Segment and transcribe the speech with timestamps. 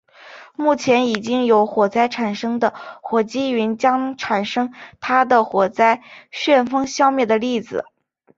[0.55, 7.85] 目前已经有火灾产生的火积云将产生它的火灾旋风消灭的例子。